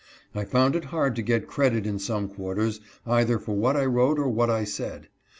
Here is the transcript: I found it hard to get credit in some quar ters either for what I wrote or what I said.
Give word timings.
I 0.33 0.45
found 0.45 0.75
it 0.75 0.85
hard 0.85 1.15
to 1.15 1.21
get 1.21 1.45
credit 1.45 1.85
in 1.85 1.99
some 1.99 2.27
quar 2.27 2.55
ters 2.55 2.79
either 3.05 3.37
for 3.37 3.55
what 3.55 3.77
I 3.77 3.85
wrote 3.85 4.17
or 4.17 4.29
what 4.29 4.49
I 4.49 4.63
said. 4.63 5.09